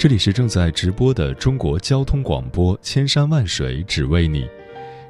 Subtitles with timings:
[0.00, 4.48] 这里是正在直播的中国交通广播，千山万水只为你，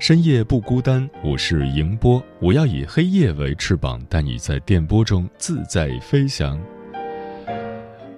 [0.01, 1.09] 深夜不孤单。
[1.23, 6.61] 我是迎波，我要以黑夜为翅膀，带你在电波中自在飞翔。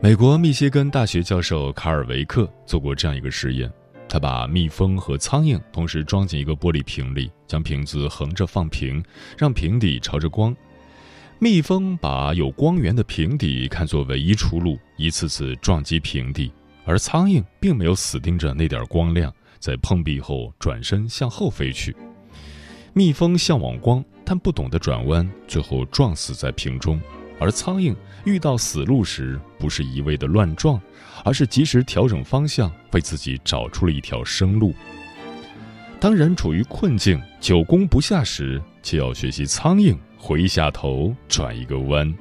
[0.00, 3.70] 美国密歇根大学教授卡尔维克做过这样一个实验，
[4.08, 9.04] 他把蜜蜂和苍蝇同时装进一个玻璃瓶里，将瓶子横着放平，
[9.36, 10.56] 让瓶底朝着光。
[11.38, 16.50] 蜜蜂把有光源的瓶底看作唯一出路，一次次撞击瓶底。
[16.84, 21.94] 而苍蝇并没有死盯着那点光亮，在碰壁后转身向后飞去。
[22.92, 27.00] 蜜蜂向往光，但不懂得转弯，最后撞死在瓶中。
[27.40, 30.80] 而苍蝇遇到死路时，不是一味的乱撞，
[31.24, 34.74] 而是及时调整方向，为自己找出了一条生路。
[35.98, 42.12] 当人处于困境、久攻不下时，就要学习苍蝇，回一下头转一个弯。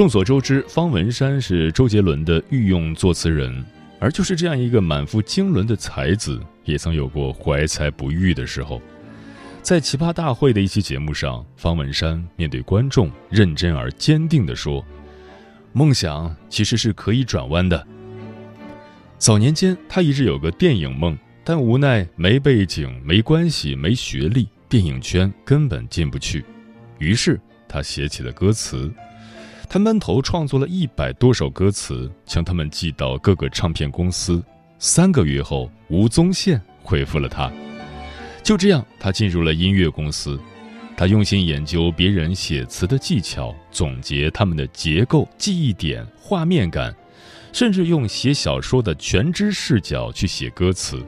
[0.00, 3.62] 众所周知，方文山是周杰伦的御用作词人，
[3.98, 8.80] 而就是这样一个满腹经纶的才子，也曾有过怀才不遇的时候。
[9.60, 14.82] 在《奇葩大会》的一期节目上，方文山面对观众，认真而坚定地说
[15.74, 17.86] ：“梦想其实是可以转弯的。”
[19.20, 21.14] 早年间，他一直有个电影梦，
[21.44, 26.42] 但无奈没背景、没关系、没学历，电影圈根本进不去。
[26.96, 27.38] 于是，
[27.68, 28.90] 他写起了歌词。
[29.72, 34.42] 他闷头创作了一百多首歌词，将他们寄到各个唱片公司。
[34.80, 37.48] 三个月后，吴宗宪回复了他。
[38.42, 40.36] 就这样，他进入了音乐公司。
[40.96, 46.92] 他用心研究别人写词的技巧，总结他们的结构、记忆点、画面感，
[47.52, 51.00] 甚至用写小说的全知视角去写歌词。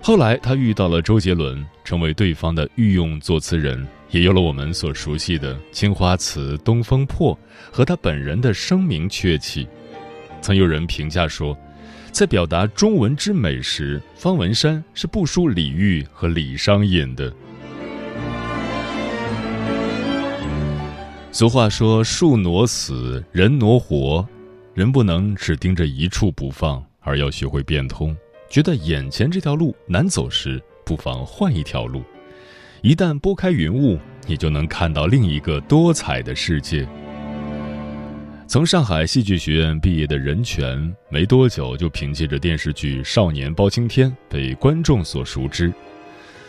[0.00, 3.84] 后来，他遇到了周杰伦，成为对方的御用作词人。
[4.10, 7.32] 也有了我们所熟悉的《青花瓷》《东风破》
[7.72, 9.66] 和他本人的声名鹊起。
[10.40, 11.56] 曾有人评价说，
[12.10, 17.32] 在表达中文之美时，方文山是不输李煜和李商隐的。
[21.30, 24.26] 俗话说：“树挪死，人挪活。”
[24.74, 28.16] 人不能只盯着一处不放，而要学会变通。
[28.48, 32.02] 觉得眼前这条路难走时，不妨换一条路。
[32.82, 36.88] 一旦拨开云雾，你就能看到另一个多彩的世界。
[38.46, 45.70] 从上海戏剧学院毕业的任泉，没多久就凭借着电视剧《少年包青天》被观众所熟知。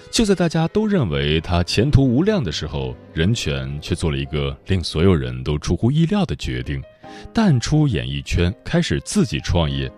[0.10, 6.82] 就在大家都认为他前途无量的时候，任泉却做了一个令所有人都出乎意料的决定：
[7.34, 9.92] 淡出演艺圈，开始自己创业。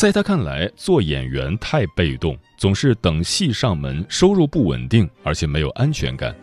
[0.00, 6.34] 在他看来，做演员太被动，总是等戏上门，收入不稳定，而且没有安全感。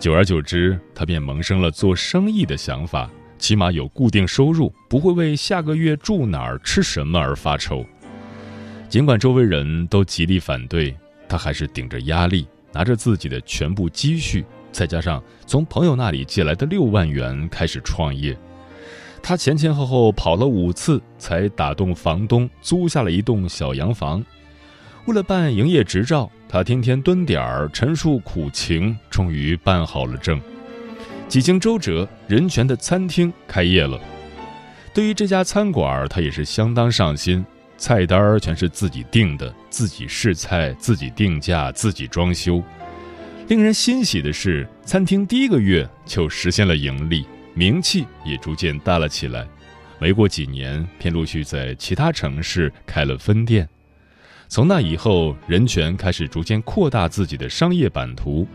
[0.00, 7.86] 久而久之，他便萌生了做生意的想法，起码有固定收入，不会为下个月住哪儿、吃什么而发愁。
[8.88, 10.92] 尽管周围人都极力反对，
[11.28, 18.36] 他还是顶着压力，拿着自己的全部积蓄，再加上从朋友那里借来的六万元，开始创业。
[19.22, 24.22] 他前前后后跑了五次，才打动房东租下了一栋小洋房。
[25.06, 30.40] 为了办营业执照，他天天蹲点儿陈述苦情，终于办好了证。
[31.28, 33.98] 几经周折，任泉的餐厅开业了。
[34.92, 37.44] 对于这家餐馆，他也是相当上心，
[37.78, 42.62] 菜单全是自己定的，自己试菜，自己定价，自己装修。
[43.48, 47.24] 令人欣喜的是，餐厅第一个月就实现了盈利。
[47.54, 49.46] 名气也逐渐大了起来。
[49.98, 53.68] 没过几年便陆续在其他城市开了分店。
[54.48, 58.46] 从那以后任泉开始逐渐扩大自己的商业版图。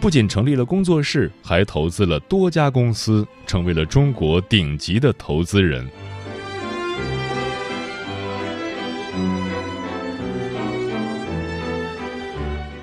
[0.00, 5.86] 不仅成立了工作室还投资了多家公司成为了中国顶级的投资人。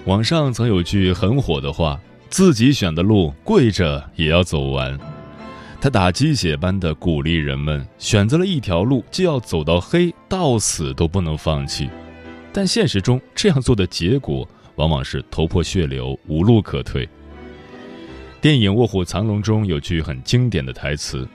[0.05, 1.99] 网上曾有句很火的话
[2.29, 5.08] 自己选的路跪着也要走完。
[5.81, 11.89] 他打鸡血般的鼓励人们，选择了一条路就要走到黑，到死都不能放弃。
[12.51, 14.45] 但现实中，这样做的结果
[14.75, 17.07] 往往是头破血流，无路可退。
[18.41, 21.25] 电影《卧虎藏龙》中有句很经典的台词：“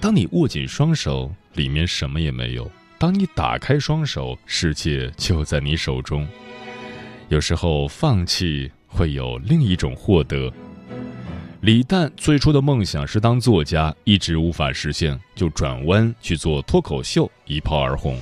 [0.00, 2.64] 当你握紧双手，里面什么也没有；
[2.98, 6.28] 当你打开双手，世界就在你手中。”
[7.30, 10.52] 有时候，放弃会有另一种获得。
[11.64, 18.20] 李诞最初的梦想是当作家，一直无法实现，就转弯去做脱口秀，一炮而红。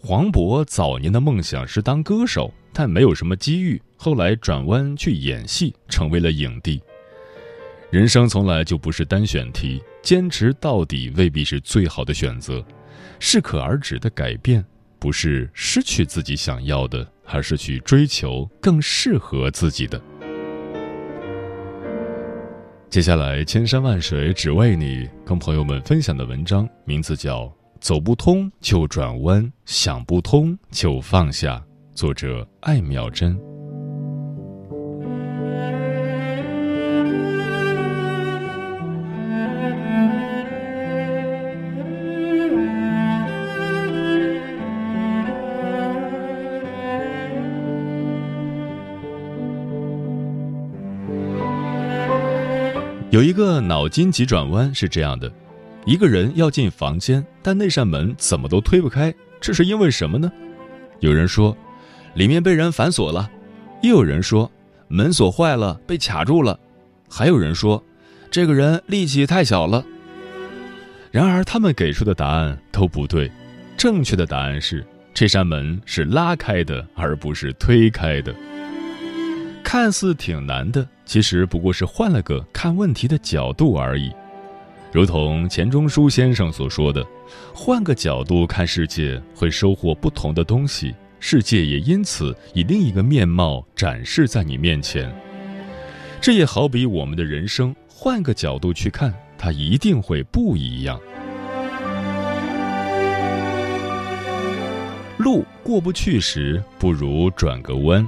[0.00, 6.82] 黄渤早年的梦想是当歌手，但没有什么机遇，后来转弯去演戏，成为了影帝。
[7.92, 12.60] 人生从来就不是单选题，坚持到底未必是最好的选择。
[13.20, 14.64] 适可而止的改变，
[14.98, 20.02] 不是失去自己想要的，而是去追求更适合自己的。
[22.94, 27.40] 接下来，千山万水只为你，跟朋友们分享的文章名字叫
[27.80, 31.56] 《走不通就转弯，想不通就放下》，
[31.92, 33.36] 作者艾妙珍。
[53.14, 55.32] 有一个脑筋急转弯是这样的：
[55.86, 60.28] 一个人要进房间，但那扇门怎么都推不开，这是因为什么呢？
[60.98, 61.56] 有人说，
[62.14, 63.30] 里面被人反锁了；
[63.84, 64.50] 又有人说，
[64.88, 66.58] 门锁坏了被卡住了；
[67.08, 67.80] 还有人说，
[68.32, 69.84] 这个人力气太小了。
[71.12, 73.30] 然而，他们给出的答案都不对。
[73.76, 74.84] 正确的答案是，
[75.14, 78.34] 这扇门是拉开的，而不是推开的。
[79.64, 84.12] 看似挺难的，其实不过是换了个看问题的角度而已。
[84.92, 87.04] 如同钱钟书先生所说的
[87.52, 95.12] ：“换个角度看世界，会收获不同的东西，世界也因此以另一个面貌展示在你面前。”
[96.20, 101.00] 这也好比我们的人生，换个角度去看，它一定会不一样。
[105.16, 108.06] 路过不去时，不如转个弯。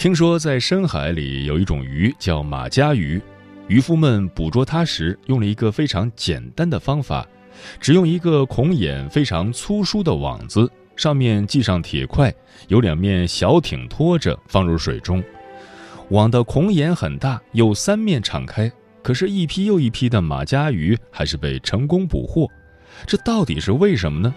[0.00, 3.20] 听说在深海里有一种鱼叫马家鱼，
[3.68, 7.28] 渔夫们捕捉它时用了一个非常简单的方法，
[7.78, 10.66] 只用一个孔眼非常粗疏的网子，
[10.96, 12.34] 上面系上铁块，
[12.68, 15.22] 有两面小艇拖着放入水中。
[16.08, 22.48] 网的孔眼很大，有三面敞开，可是，一批又一批的马家鱼还是被成功捕获。
[23.06, 24.34] 这到底是为什么呢？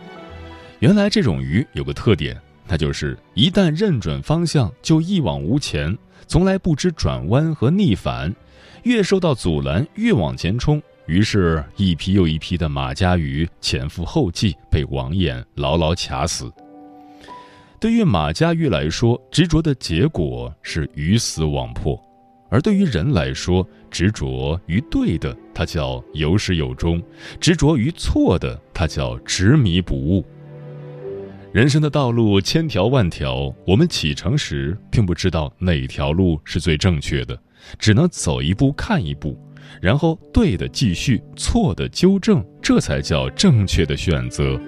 [0.79, 2.37] 原来这种鱼有个特点。
[2.73, 8.33] 那就是一旦认准方向，就一往无前，从来不知转弯和逆反，
[8.81, 10.81] 越受到阻拦越往前冲。
[11.05, 16.51] 于是，一批又一批的马家鱼前赴后继，被网眼牢牢卡死。
[17.79, 21.95] 对于马家鱼来说，执着的结果是鱼死网破；
[22.49, 26.99] 而对于人来说，执着于对的，它叫有始有终；
[27.39, 30.25] 执着于错的，它叫执迷不悟。
[31.53, 37.39] 人生的道路千条万条，我们启程时并不知道哪条路是最正确的，
[37.77, 39.37] 只能走一步看一步，
[39.79, 44.59] 然后对的继续，错的纠正，这才叫正确的选择。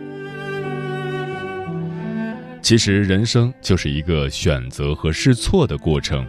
[2.61, 6.23] 其实，人生就是一个选择和试错的过程。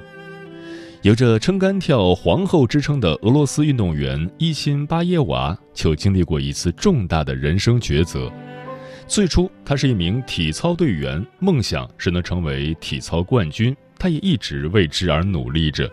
[1.02, 8.32] 有着“撑杆跳皇后”之称的俄罗斯运动员伊辛巴耶娃，就经历过一次重大的人生抉择。
[9.08, 13.74] 最初，他是一名体操队员，梦想是能成为体操冠军。
[13.98, 15.90] 他也一直为之而努力着。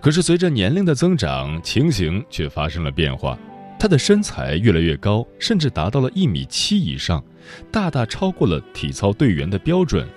[0.00, 3.38] 可是，随着年龄的增长，情形却发生了变化。
[3.78, 7.22] 他的身材越来越高，甚至达到了一米七以上，
[7.70, 10.08] 大大超过了体操队员的标准。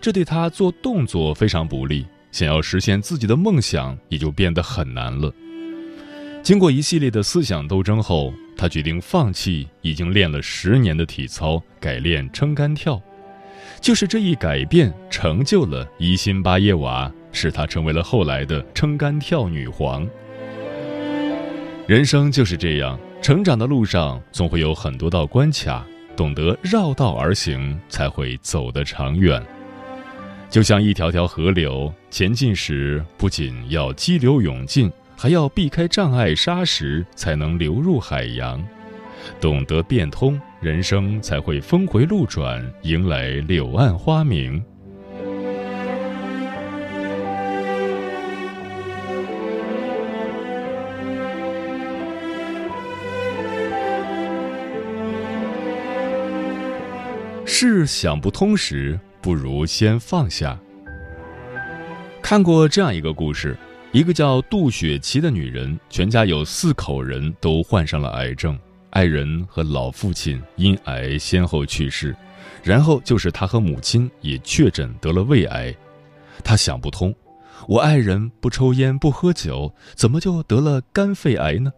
[0.00, 5.32] 这对他做动作非常不利，想要实现自己的梦想也就变得很难了。
[6.42, 13.00] 经过一系列的思想斗争后，他决定放弃已经练了十年的体操，改练撑杆跳。
[13.80, 20.08] 就是这一改变，成就了伊辛巴耶娃，使她成为了后来的撑杆跳女皇。
[21.86, 29.40] 人生就是这样，成长的路上总会有很多道关卡，懂得绕道而行，才会走得长远。
[30.48, 34.90] 就像一条条河流，前进时不仅要激流勇进。
[35.22, 38.66] 还要避开障碍沙石才能流入海洋。
[39.38, 44.64] 懂得变通人生才会峰回路转迎来柳暗花明。
[57.44, 60.58] 是想不通时不如先放下。
[62.22, 63.54] 看过这样一个故事
[63.92, 68.56] 一个叫杜雪琪的女人，全家有四口人都患上了癌症，
[68.90, 72.14] 爱人和老父亲因癌先后去世，
[72.62, 75.74] 然后就是她和母亲也确诊得了胃癌。
[76.44, 77.12] 她想不通，
[77.66, 81.72] 我爱人不抽烟不喝酒，怎么就得了肝肺癌呢？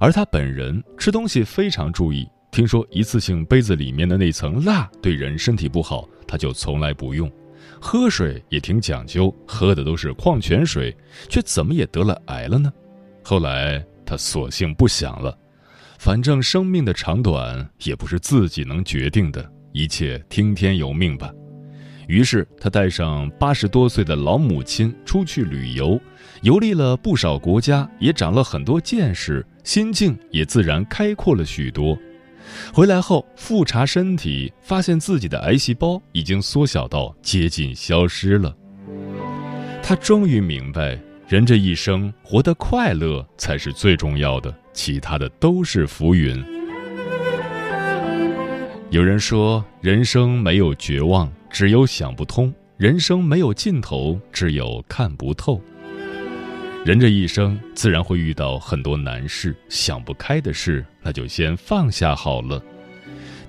[0.00, 2.26] 而她本人吃东西非常注意。
[2.50, 7.30] 听说一次性杯子里面的那层蜡对人身体不好，他就从来不用。
[7.80, 10.96] 喝水也挺讲究，喝的都是矿泉水，
[11.28, 12.72] 却怎么也得了癌了呢？
[13.22, 15.36] 后来他索性不想了，
[15.98, 21.30] 反正生命的长短也不是自己能决定的，一切听天由命吧。
[22.06, 26.00] 于是他带上八十多岁的老母亲出去旅游，
[26.42, 31.98] 游历了不少国家，也长了很多见识，心境也自然开阔了许多。
[32.72, 38.54] 回来后复查身体，发现自己的癌细胞已经缩小到接近消失了。
[39.82, 40.98] 他终于明白，
[41.28, 46.44] 人这一生活得快乐才是最重要的，其他的都是浮云。
[48.90, 55.60] 有人说，人生没有绝望，只有想不通；人生没有尽头，只有看不透。
[56.86, 62.62] 人这一生自然会遇到很多难事，想不开的事，那就先放下好了。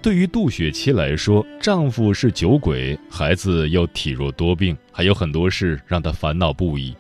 [0.02, 6.96] 对于杜雪琪来说，丈夫是酒鬼，孩子又体弱多病，还有很多事让她烦恼不已。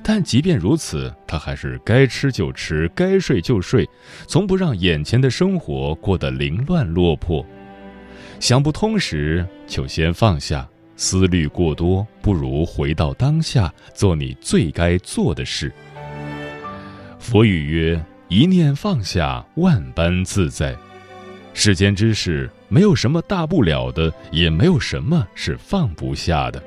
[0.00, 3.84] 但即便如此，她还是该吃就吃，该睡就睡，
[4.28, 7.44] 从不让眼前的生活过得凌乱落魄。
[8.38, 10.68] 想不通时，就先放下。
[11.02, 15.72] 思虑过多，不如回到当下，做你最该做的事。
[17.18, 20.76] 佛语曰：“一念放下，万般自在。”
[21.54, 26.62] 世间之事，没有什么大不了的，也没有什么是放不下的。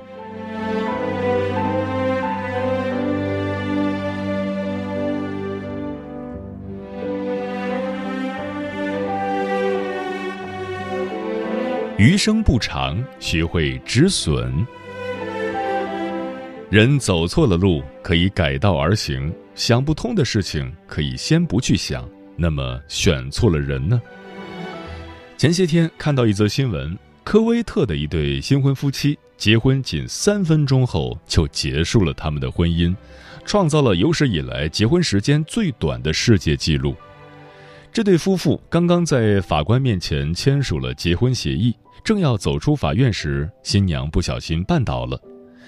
[12.04, 14.54] 余生不长，学会止损。
[16.70, 22.06] 人走错了路，可以改道而行；想不通的事情，可以先不去想。
[22.36, 24.02] 那么，选错了人呢？
[25.38, 26.94] 前些天看到一则新闻，
[27.24, 32.94] 科威特的一对新婚夫妻结婚仅三分钟后就结束了他们的婚姻，
[33.46, 36.94] 创造了有史以来结婚时间最短的世界纪录。
[37.94, 45.22] 这对夫妇刚刚在法官面前签署了结婚协议，正要走出法院时，新娘不小心绊倒了。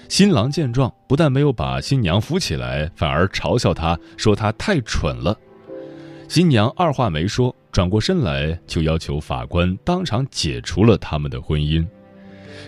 [0.08, 5.38] 新郎见状，不但没有把新娘扶起来，反而嘲笑她说她太蠢了。
[6.26, 11.86] 新娘二话没说，转过身来就要求法官当场解除了他们的婚姻。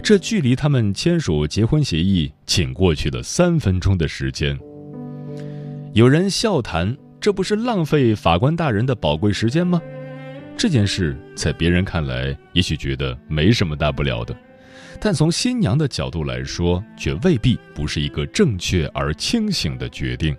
[0.04, 4.56] 这距离他们签署结婚协议仅过去了三分钟的时间。
[5.94, 6.96] 有人笑谈。
[7.20, 9.82] 这不是浪费法官大人的宝贵时间吗？
[10.56, 14.36] 这件事在别人看来也许觉得没什么大不了的，
[15.00, 20.36] 但从新娘的角度来说，却未必不是一个正确而清醒的决定。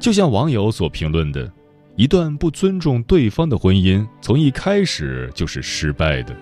[0.00, 1.50] 就像网友所评论的
[1.96, 6.34] ：“一段不尊重对方的婚姻，从一开始就是失败的。”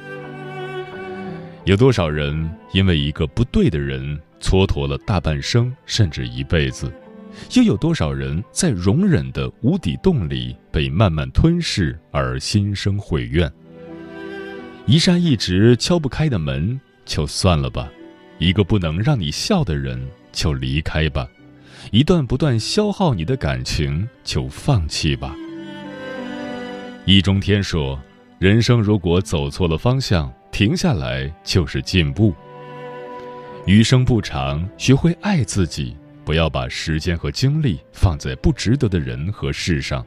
[1.65, 6.93] 有多少人因为一个不对的人蹉跎了大半生，甚至一辈子？
[7.55, 13.51] 又有多少人在容忍的无底洞里被慢慢吞噬而心生悔怨？
[14.87, 17.89] 一扇一直敲不开的门，就算了吧；
[18.39, 20.01] 一个不能让你笑的人，
[20.33, 21.25] 就离开吧；
[21.91, 25.35] 一段不断消耗你的感情，就放弃吧。
[27.05, 27.99] 易中天说
[28.39, 32.35] ：“人生如果走错了方向，停下来就是进步。
[33.67, 40.05] 余生不长，学会爱自己。”不要把时间和精力放在不值得的人和事上，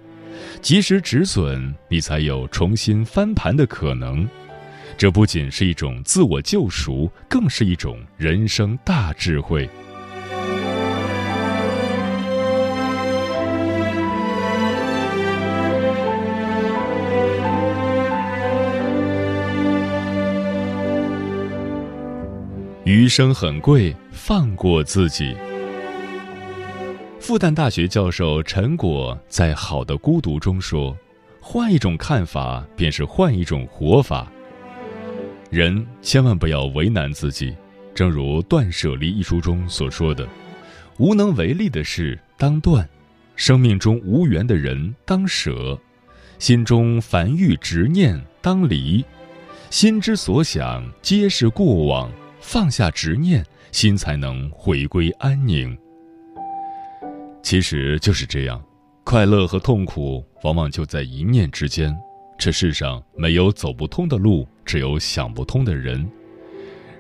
[0.62, 4.28] 及时止损，你才有重新翻盘的可能。
[4.98, 9.70] 这不仅是一种自我救赎，更是一种人生大智慧。
[22.86, 25.36] 余生很贵，放过自己。
[27.26, 30.96] 复旦大学教授陈果在《好的孤独》中说
[31.42, 34.32] ：“换一种看法，便是换一种活法。
[35.50, 37.52] 人千万不要为难自己，
[37.96, 40.30] 正如《断舍离》一书中所说的
[41.00, 42.88] ：‘无能为力的事当断，
[43.36, 45.76] 生命中无缘的人当舍，
[46.38, 49.04] 心中烦欲执念当离，
[49.72, 52.08] 心之所想皆是过往，
[52.40, 55.76] 放下执念，心才能回归安宁。
[57.46, 58.60] 其实就是这样，
[59.04, 61.96] 快乐和痛苦往往就在一念之间。
[62.40, 66.10] 这世上没有走不通的路，只有想不通的人。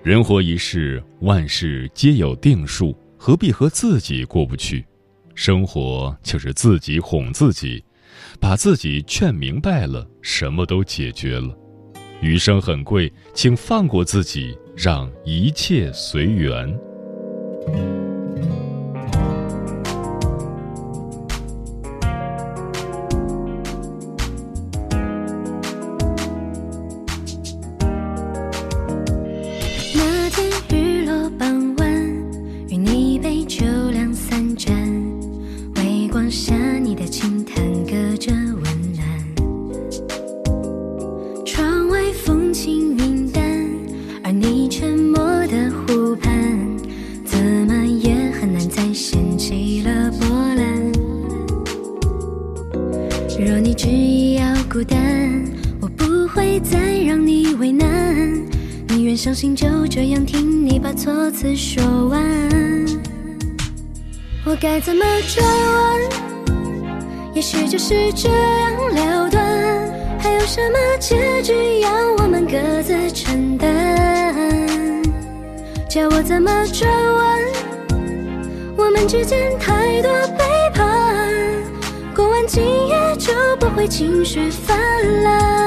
[0.04, 4.86] 人活一世，万事皆有定数，何必和自己过不去？
[5.34, 7.84] 生活就是自己哄自己，
[8.40, 11.58] 把自己劝明白了，什么都解决了。
[12.22, 16.72] 余生很贵，请放过自己，让一切随缘。
[64.86, 66.00] 怎么转弯？
[67.34, 69.44] 也许就是这样了断。
[70.20, 71.90] 还有什么结局要
[72.20, 75.02] 我们各自承担？
[75.90, 77.40] 叫我怎么转弯？
[78.78, 80.44] 我们之间太多背
[80.76, 81.34] 叛，
[82.16, 84.78] 过完今夜就不会情绪泛
[85.24, 85.65] 滥。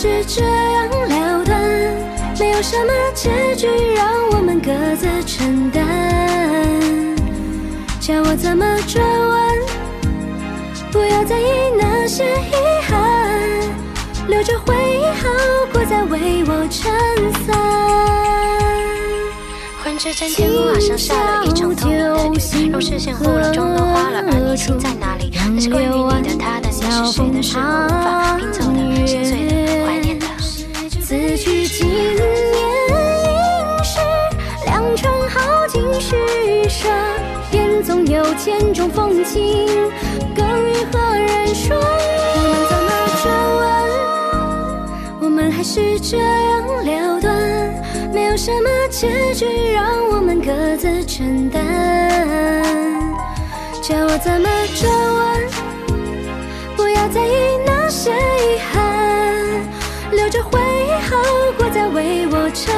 [0.00, 1.60] 是这样了断。
[2.38, 5.84] 没有什么结局让我们各自承担。
[8.00, 9.58] 叫我怎么转弯？
[10.90, 11.44] 不要在意
[11.78, 12.54] 那些遗
[12.88, 12.98] 憾，
[14.26, 15.28] 留着回忆好
[15.70, 16.90] 过再为我撑
[17.44, 17.60] 伞。
[20.02, 25.30] 这间天空好像下了一场透明的雨，让视线糊了妆都花了，而你心在哪里？
[25.54, 29.49] 那些关于你的、他的、你是谁的，是我无法拼凑的、心碎的、
[36.00, 36.88] 好景虚设，
[37.50, 39.66] 便总有千种风情，
[40.34, 41.76] 更与何人说？
[41.76, 42.90] 我们怎么
[43.22, 43.24] 转
[43.56, 43.60] 弯？
[45.20, 47.36] 我们还是这样了断。
[48.14, 51.60] 没有什么结局让我们各自承担，
[53.82, 55.38] 叫我怎么转弯？
[56.76, 59.36] 不要在意那些遗憾，
[60.12, 61.16] 留着回忆好
[61.58, 62.74] 过再为我撑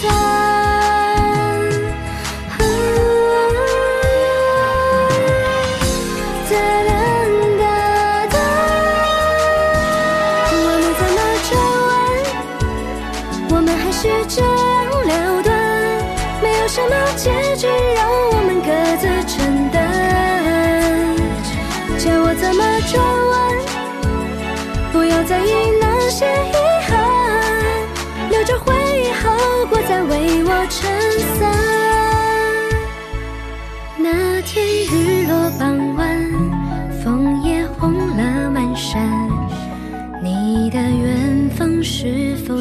[0.00, 0.51] 伞。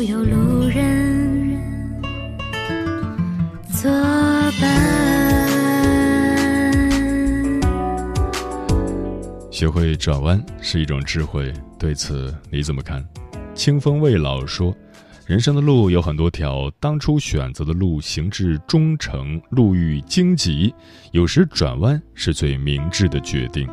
[0.03, 1.61] 有路人
[3.71, 4.81] 作伴？
[9.51, 11.53] 学会转弯是一种智慧。
[11.77, 13.05] 对此你怎么看？
[13.53, 14.75] 清风未老说
[15.27, 20.73] ：“人生的路有很多条，当初选择的路行至忠诚，路遇荆棘，
[21.11, 23.69] 有时转弯是最明智的决定。”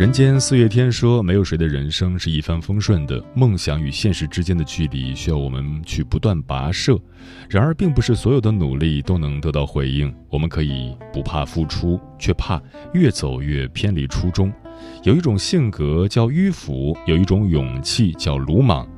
[0.00, 6.98] 人间四月天说：“没有谁的人生是一帆风顺的，梦想与现实之间的距离需要我们去不断跋涉。
[7.50, 10.10] 然而，并不是所有的努力都能得到回应。
[10.30, 12.58] 我们可以不怕付出，却怕
[12.94, 14.50] 越走越偏离初衷。”
[15.04, 18.88] 有一种性格叫迂腐，有一种勇气叫鲁莽。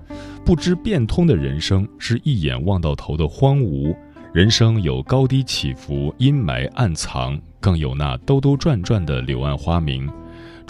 [0.45, 3.93] 不知变通的人生是一眼望到头的荒芜。
[4.33, 10.09] 人生有高低起伏，阴霾暗藏，更有那兜兜转转的柳暗花明。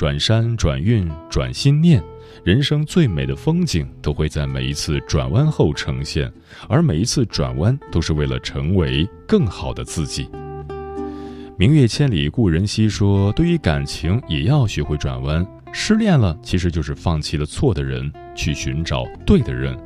[0.03, 2.03] 转山转运转心念，
[2.43, 6.29] 人生最美的风景都会在每一次转弯后呈现，
[6.69, 10.29] 而每一次转弯都是为了成为更好的自己。
[11.57, 15.47] 明月千里故人西说，对于感情也要学会转弯。
[15.73, 19.79] 失恋了，其实就是放弃了错的人，去寻找对的人。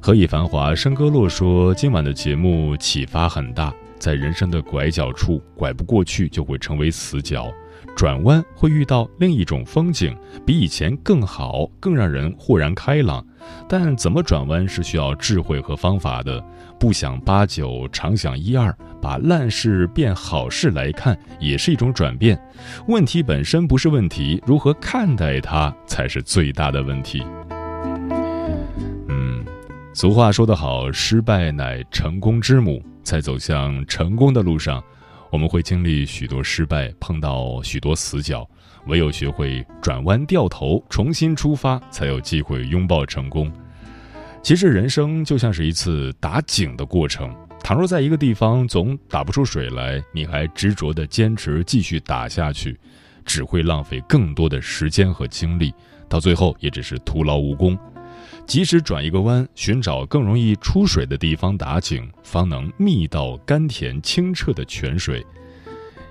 [0.00, 7.48] 何以繁华笙歌落说，今晚的节目启发很大，在人生的拐角处，拐不过去就会成为死角，
[7.98, 13.26] 转弯会遇到另一种风景，比以前更好，更让人豁然开朗。
[13.68, 16.40] 但怎么转弯是需要智慧和方法的，
[16.78, 22.40] 不想八九，常想一二，把烂事变好事来看，也是一种转变。
[22.86, 27.20] 问题本身不是问题，如何看待它才是最大的问题。
[29.08, 29.44] 嗯
[29.92, 32.80] 俗话说得好，失败乃成功之母。
[33.02, 34.84] 在走向成功的路上，
[35.30, 38.48] 我们会经历许多失败，碰到许多死角，
[38.86, 43.52] 唯有学会转弯掉头，重新出发，才有机会拥抱成功。
[44.42, 47.34] 其实，人生就像是一次打井的过程。
[47.62, 52.78] 倘若在一个地方总打不出水来，你还执着地坚持继续打下去，
[53.26, 55.74] 只会浪费更多的时间和精力，
[56.08, 57.76] 到最后也只是徒劳无功。
[58.48, 65.24] 及时转一个弯，寻找更容易出水的地方打井，方能觅到甘甜清澈的泉水。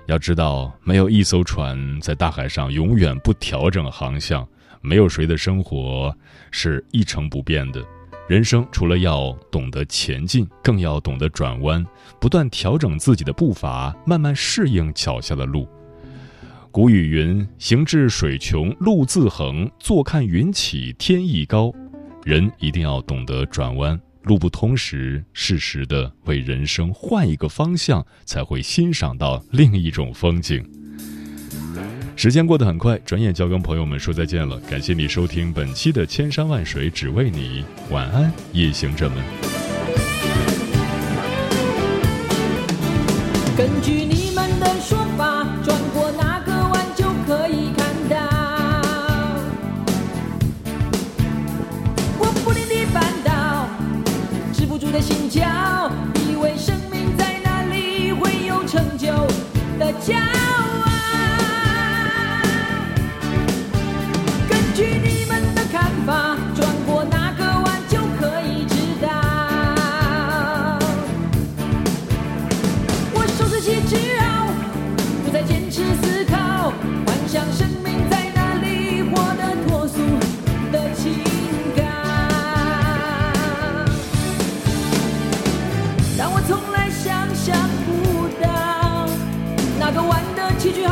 [0.06, 4.46] 要知道，没有一艘船在大海上永远不调整航向，
[4.80, 6.16] 没有谁的生活
[6.52, 7.84] 是一成不变的。
[8.28, 11.84] 人生除了要懂得前进，更要懂得转弯，
[12.20, 15.68] 不断调整自己的步伐，慢慢适应脚下的路。
[16.70, 21.74] 古语云：“行至水穷路自横，坐看云起天亦高。”
[22.24, 30.64] 人一定要懂得转弯，路不通时，适时的为人生换一个方向，才会欣赏到另一种风景。
[32.16, 34.58] 时间过得很快，转眼就要跟朋友们说再见了。
[34.68, 39.18] 感谢你收听本期的《千山万水只为你》，晚安，夜行者们。
[43.56, 44.17] 根据你
[54.98, 55.46] 的心跳，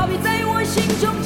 [0.09, 1.21] 你在我心中